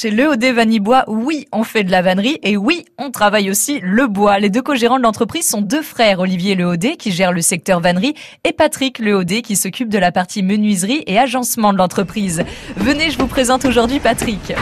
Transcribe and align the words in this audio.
Chez 0.00 0.10
l'EOD 0.10 0.42
Vanibois, 0.42 1.04
oui, 1.08 1.46
on 1.52 1.62
fait 1.62 1.84
de 1.84 1.90
la 1.90 2.00
vannerie 2.00 2.38
et 2.42 2.56
oui, 2.56 2.86
on 2.96 3.10
travaille 3.10 3.50
aussi 3.50 3.80
le 3.82 4.06
bois. 4.06 4.38
Les 4.38 4.48
deux 4.48 4.62
co-gérants 4.62 4.96
de 4.96 5.02
l'entreprise 5.02 5.46
sont 5.46 5.60
deux 5.60 5.82
frères, 5.82 6.20
Olivier 6.20 6.54
Leaudet 6.54 6.96
qui 6.96 7.10
gère 7.10 7.32
le 7.32 7.42
secteur 7.42 7.80
vannerie 7.80 8.14
et 8.44 8.54
Patrick 8.54 8.98
Leaudet 8.98 9.42
qui 9.42 9.56
s'occupe 9.56 9.90
de 9.90 9.98
la 9.98 10.10
partie 10.10 10.42
menuiserie 10.42 11.04
et 11.06 11.18
agencement 11.18 11.74
de 11.74 11.76
l'entreprise. 11.76 12.44
Venez, 12.76 13.10
je 13.10 13.18
vous 13.18 13.26
présente 13.26 13.66
aujourd'hui 13.66 14.00
Patrick. 14.00 14.54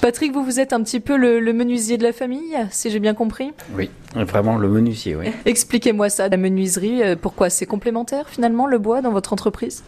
Patrick, 0.00 0.32
vous, 0.32 0.42
vous 0.42 0.58
êtes 0.58 0.72
un 0.72 0.82
petit 0.82 0.98
peu 0.98 1.16
le, 1.16 1.52
menuisier 1.52 1.96
de 1.96 2.02
la 2.02 2.12
famille, 2.12 2.56
si 2.72 2.90
j'ai 2.90 2.98
bien 2.98 3.14
compris? 3.14 3.52
Oui, 3.76 3.88
vraiment 4.16 4.56
le 4.56 4.68
menuisier, 4.68 5.14
oui. 5.14 5.26
Expliquez-moi 5.44 6.08
ça, 6.08 6.28
la 6.28 6.36
menuiserie, 6.36 7.04
euh, 7.04 7.14
pourquoi 7.14 7.50
c'est 7.50 7.66
complémentaire 7.66 8.28
finalement 8.28 8.66
le 8.66 8.78
bois 8.78 9.00
dans 9.00 9.12
votre 9.12 9.32
entreprise? 9.32 9.84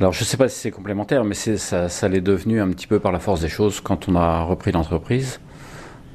Alors 0.00 0.12
je 0.12 0.20
ne 0.20 0.24
sais 0.24 0.36
pas 0.36 0.48
si 0.48 0.58
c'est 0.58 0.70
complémentaire, 0.70 1.24
mais 1.24 1.34
ça, 1.34 1.88
ça 1.88 2.08
l'est 2.08 2.20
devenu 2.20 2.60
un 2.60 2.68
petit 2.70 2.86
peu 2.86 2.98
par 2.98 3.12
la 3.12 3.20
force 3.20 3.40
des 3.40 3.48
choses 3.48 3.80
quand 3.80 4.08
on 4.08 4.16
a 4.16 4.42
repris 4.42 4.72
l'entreprise. 4.72 5.40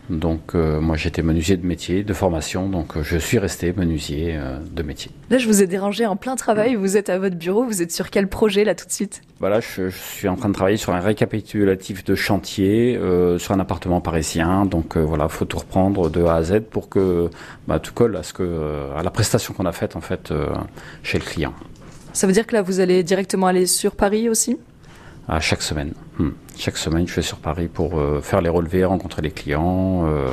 Donc 0.10 0.56
euh, 0.56 0.82
moi 0.82 0.96
j'étais 0.98 1.22
menuisier 1.22 1.56
de 1.56 1.66
métier, 1.66 2.04
de 2.04 2.14
formation, 2.14 2.68
donc 2.68 2.98
euh, 2.98 3.04
je 3.04 3.18
suis 3.18 3.38
resté 3.38 3.72
menuisier 3.74 4.36
euh, 4.36 4.58
de 4.72 4.82
métier. 4.82 5.12
Là 5.30 5.38
je 5.38 5.48
vous 5.48 5.62
ai 5.62 5.68
dérangé 5.68 6.08
en 6.08 6.16
plein 6.16 6.36
travail, 6.36 6.76
vous 6.76 6.98
êtes 6.98 7.10
à 7.10 7.20
votre 7.20 7.36
bureau, 7.36 7.64
vous 7.64 7.84
êtes 7.84 7.92
sur 7.92 8.10
quel 8.10 8.28
projet 8.28 8.64
là 8.64 8.74
tout 8.74 8.88
de 8.88 8.92
suite? 8.92 9.22
Voilà, 9.40 9.60
je, 9.60 9.90
suis 9.90 10.28
en 10.28 10.36
train 10.36 10.50
de 10.50 10.54
travailler 10.54 10.78
sur 10.78 10.94
un 10.94 11.00
récapitulatif 11.00 12.04
de 12.04 12.16
chantier 12.16 13.00
sur 13.38 13.54
un 13.54 13.60
appartement 13.60 14.02
parisien, 14.02 14.66
donc 14.66 14.98
voilà, 14.98 15.30
faut 15.30 15.46
tout 15.46 15.60
reprendre 15.60 16.10
de 16.10 16.24
A 16.24 16.36
à 16.36 16.44
Z 16.44 16.62
pour 16.70 16.90
que 16.90 17.30
bah, 17.68 17.80
tout 17.80 17.94
colle 17.94 18.18
à, 18.18 18.24
ce 18.24 18.34
que, 18.34 18.90
à 18.98 19.02
la 19.02 19.12
prestation 19.12 19.54
qu'on 19.54 19.66
a 19.66 19.72
faite 19.72 19.96
en 19.96 20.02
fait 20.02 20.34
chez 21.04 21.20
le 21.20 21.24
client. 21.24 21.54
Ça 22.14 22.28
veut 22.28 22.34
dire 22.34 22.48
que 22.48 22.56
là 22.56 22.62
vous 22.62 22.80
allez 22.80 23.04
directement 23.04 23.48
aller 23.48 23.66
sur 23.66 23.96
Paris 23.96 24.30
aussi? 24.30 24.58
À 25.28 25.40
chaque 25.40 25.62
semaine. 25.62 25.94
Hmm. 26.18 26.32
Chaque 26.58 26.78
semaine, 26.78 27.08
je 27.08 27.14
vais 27.14 27.22
sur 27.22 27.38
Paris 27.38 27.68
pour 27.68 28.00
euh, 28.00 28.20
faire 28.20 28.42
les 28.42 28.50
relevés, 28.50 28.84
rencontrer 28.84 29.22
les 29.22 29.30
clients, 29.30 30.08
euh, 30.08 30.32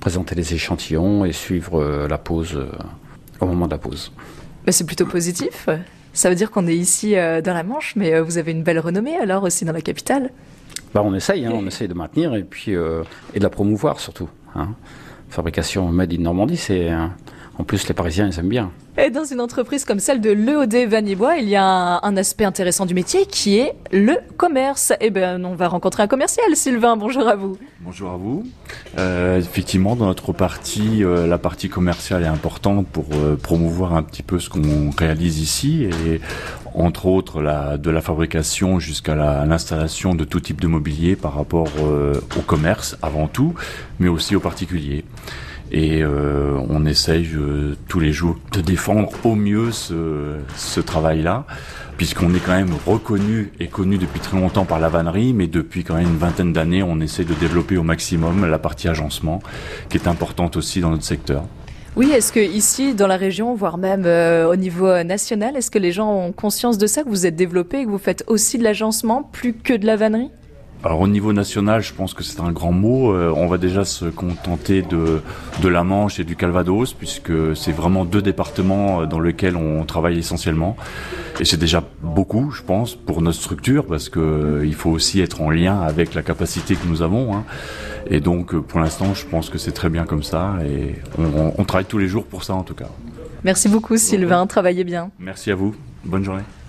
présenter 0.00 0.34
les 0.34 0.52
échantillons 0.52 1.24
et 1.24 1.30
suivre 1.30 1.80
euh, 1.80 2.08
la 2.08 2.18
pause 2.18 2.58
au 3.38 3.46
moment 3.46 3.66
de 3.66 3.70
la 3.70 3.78
pause. 3.78 4.10
Mais 4.66 4.72
c'est 4.72 4.84
plutôt 4.84 5.06
positif. 5.06 5.68
Ça 6.12 6.28
veut 6.28 6.34
dire 6.34 6.50
qu'on 6.50 6.66
est 6.66 6.76
ici 6.76 7.14
dans 7.14 7.54
la 7.54 7.62
Manche, 7.62 7.94
mais 7.96 8.20
vous 8.20 8.36
avez 8.36 8.52
une 8.52 8.62
belle 8.62 8.80
renommée 8.80 9.16
alors 9.16 9.44
aussi 9.44 9.64
dans 9.64 9.72
la 9.72 9.80
capitale. 9.80 10.30
Bah, 10.92 11.02
on 11.04 11.14
essaye, 11.14 11.46
hein, 11.46 11.52
on 11.54 11.66
essaye 11.66 11.88
de 11.88 11.94
maintenir 11.94 12.34
et 12.34 12.42
puis 12.42 12.72
et 12.72 13.38
de 13.38 13.42
la 13.42 13.48
promouvoir 13.48 13.98
surtout. 13.98 14.28
Hein. 14.54 14.74
Fabrication 15.30 15.90
Made 15.90 16.12
in 16.12 16.18
Normandie, 16.18 16.58
c'est 16.58 16.90
en 17.58 17.64
plus, 17.64 17.86
les 17.86 17.94
Parisiens, 17.94 18.28
ils 18.28 18.38
aiment 18.38 18.48
bien. 18.48 18.70
Et 18.98 19.10
dans 19.10 19.24
une 19.24 19.40
entreprise 19.40 19.84
comme 19.84 20.00
celle 20.00 20.20
de 20.20 20.30
l'EOD 20.30 20.74
Vanibois, 20.88 21.36
il 21.36 21.48
y 21.48 21.56
a 21.56 22.00
un, 22.02 22.16
aspect 22.16 22.44
intéressant 22.44 22.86
du 22.86 22.94
métier 22.94 23.26
qui 23.26 23.58
est 23.58 23.74
le 23.90 24.16
commerce. 24.36 24.92
Eh 25.00 25.10
bien, 25.10 25.42
on 25.44 25.54
va 25.54 25.68
rencontrer 25.68 26.02
un 26.02 26.06
commercial. 26.06 26.44
Sylvain, 26.54 26.96
bonjour 26.96 27.26
à 27.28 27.36
vous. 27.36 27.56
Bonjour 27.80 28.10
à 28.10 28.16
vous. 28.16 28.44
Euh, 28.98 29.38
effectivement, 29.38 29.96
dans 29.96 30.06
notre 30.06 30.32
partie, 30.32 31.04
euh, 31.04 31.26
la 31.26 31.38
partie 31.38 31.68
commerciale 31.68 32.22
est 32.22 32.26
importante 32.26 32.86
pour 32.86 33.06
euh, 33.14 33.36
promouvoir 33.36 33.94
un 33.94 34.02
petit 34.02 34.22
peu 34.22 34.38
ce 34.38 34.50
qu'on 34.50 34.90
réalise 34.90 35.38
ici 35.40 35.84
et 35.84 36.20
entre 36.74 37.06
autres 37.06 37.42
la, 37.42 37.76
de 37.76 37.90
la 37.90 38.00
fabrication 38.00 38.78
jusqu'à 38.78 39.14
l'installation 39.14 40.14
de 40.14 40.24
tout 40.24 40.40
type 40.40 40.60
de 40.60 40.66
mobilier 40.66 41.16
par 41.16 41.34
rapport 41.34 41.68
au 41.80 42.40
commerce 42.40 42.96
avant 43.02 43.28
tout, 43.28 43.54
mais 43.98 44.08
aussi 44.08 44.34
aux 44.36 44.40
particuliers 44.40 45.04
et 45.72 46.02
euh, 46.02 46.58
on 46.68 46.84
essaye 46.84 47.28
euh, 47.34 47.74
tous 47.88 47.98
les 47.98 48.12
jours 48.12 48.36
de 48.52 48.60
défendre 48.60 49.08
au 49.24 49.34
mieux 49.34 49.72
ce, 49.72 50.80
travail-là, 50.80 51.46
puisqu'on 51.96 52.34
est 52.34 52.40
quand 52.44 52.54
même 52.54 52.74
reconnu 52.86 53.52
et 53.58 53.68
connu 53.68 53.96
depuis 53.96 54.20
très 54.20 54.38
longtemps 54.38 54.66
par 54.66 54.78
la 54.78 54.90
vannerie, 54.90 55.32
mais 55.32 55.46
depuis 55.46 55.82
quand 55.82 55.94
même 55.94 56.08
une 56.08 56.18
vingtaine 56.18 56.52
d'années, 56.52 56.82
on 56.82 57.00
essaie 57.00 57.24
de 57.24 57.32
développer 57.34 57.78
au 57.78 57.82
maximum 57.82 58.44
la 58.44 58.58
partie 58.58 58.88
agencement, 58.88 59.42
qui 59.88 59.96
est 59.96 60.06
importante 60.06 60.56
aussi 60.56 60.80
dans 60.80 60.90
notre 60.90 61.04
secteur. 61.04 61.44
Oui, 61.96 62.10
est-ce 62.10 62.32
que 62.32 62.40
ici, 62.40 62.94
dans 62.94 63.06
la 63.06 63.16
région, 63.16 63.54
voire 63.54 63.78
même 63.78 64.04
euh, 64.06 64.50
au 64.50 64.56
niveau 64.56 65.02
national, 65.04 65.56
est-ce 65.56 65.70
que 65.70 65.78
les 65.78 65.92
gens 65.92 66.10
ont 66.10 66.32
conscience 66.32 66.76
de 66.76 66.86
ça, 66.86 67.02
que 67.02 67.08
vous 67.08 67.26
êtes 67.26 67.36
développé 67.36 67.80
et 67.80 67.84
que 67.84 67.90
vous 67.90 67.98
faites 67.98 68.24
aussi 68.26 68.58
de 68.58 68.64
l'agencement 68.64 69.22
plus 69.22 69.54
que 69.54 69.74
de 69.74 69.86
la 69.86 69.96
vannerie? 69.96 70.30
Alors 70.84 71.00
au 71.00 71.08
niveau 71.08 71.32
national, 71.32 71.80
je 71.80 71.92
pense 71.92 72.12
que 72.12 72.24
c'est 72.24 72.40
un 72.40 72.50
grand 72.50 72.72
mot. 72.72 73.12
Euh, 73.12 73.32
on 73.36 73.46
va 73.46 73.58
déjà 73.58 73.84
se 73.84 74.06
contenter 74.06 74.82
de, 74.82 75.20
de 75.62 75.68
la 75.68 75.84
Manche 75.84 76.18
et 76.18 76.24
du 76.24 76.34
Calvados, 76.34 76.92
puisque 76.92 77.32
c'est 77.54 77.72
vraiment 77.72 78.04
deux 78.04 78.22
départements 78.22 79.02
euh, 79.02 79.06
dans 79.06 79.20
lesquels 79.20 79.56
on 79.56 79.84
travaille 79.84 80.18
essentiellement. 80.18 80.76
Et 81.38 81.44
c'est 81.44 81.56
déjà 81.56 81.84
beaucoup, 82.02 82.50
je 82.50 82.62
pense, 82.62 82.96
pour 82.96 83.22
notre 83.22 83.38
structure, 83.38 83.86
parce 83.86 84.08
que 84.08 84.20
euh, 84.20 84.66
il 84.66 84.74
faut 84.74 84.90
aussi 84.90 85.20
être 85.20 85.40
en 85.40 85.50
lien 85.50 85.80
avec 85.80 86.14
la 86.14 86.22
capacité 86.22 86.74
que 86.74 86.86
nous 86.86 87.02
avons. 87.02 87.34
Hein. 87.34 87.44
Et 88.10 88.20
donc, 88.20 88.56
pour 88.56 88.80
l'instant, 88.80 89.14
je 89.14 89.24
pense 89.24 89.50
que 89.50 89.58
c'est 89.58 89.72
très 89.72 89.88
bien 89.88 90.04
comme 90.04 90.24
ça, 90.24 90.56
et 90.66 90.96
on, 91.16 91.52
on 91.56 91.64
travaille 91.64 91.84
tous 91.84 91.98
les 91.98 92.08
jours 92.08 92.24
pour 92.24 92.42
ça, 92.42 92.54
en 92.54 92.62
tout 92.62 92.74
cas. 92.74 92.88
Merci 93.44 93.68
beaucoup, 93.68 93.96
Sylvain. 93.96 94.46
Travaillez 94.46 94.84
bien. 94.84 95.10
Merci 95.20 95.52
à 95.52 95.54
vous. 95.54 95.74
Bonne 96.04 96.24
journée. 96.24 96.42